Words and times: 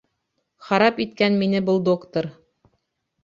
—Харап 0.69 1.01
иткән 1.03 1.37
мине 1.41 1.61
был 1.67 1.77
доктор. 1.89 2.31